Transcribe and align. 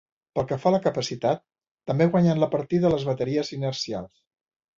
Pel 0.37 0.45
que 0.51 0.55
fa 0.61 0.69
a 0.69 0.75
la 0.75 0.79
capacitat 0.85 1.43
també 1.91 2.07
guanyen 2.15 2.41
la 2.45 2.49
partida 2.57 2.93
les 2.95 3.07
bateries 3.11 3.53
inercials. 3.61 4.13